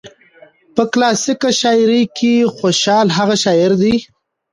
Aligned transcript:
په 0.75 0.83
کلاسيکه 0.93 1.49
شاعرۍ 1.61 2.03
کې 2.17 2.33
خوشال 2.55 3.07
هغه 3.17 3.35
شاعر 3.43 3.71
دى 3.81 3.95